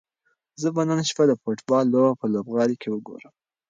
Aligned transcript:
زه 0.61 0.67
به 0.75 0.81
نن 0.89 0.99
شپه 1.09 1.23
د 1.27 1.31
فوټبال 1.41 1.85
لوبه 1.93 2.11
په 2.19 2.25
لوبغالي 2.33 2.75
کې 2.81 2.87
وګورم. 2.91 3.33